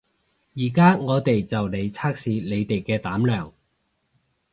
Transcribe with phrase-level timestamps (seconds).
[0.55, 3.53] 而家我哋就嚟測試你哋嘅膽量